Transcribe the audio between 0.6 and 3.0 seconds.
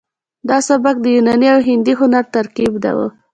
سبک د یوناني او هندي هنر ترکیب و